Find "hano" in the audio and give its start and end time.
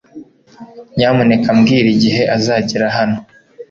2.97-3.17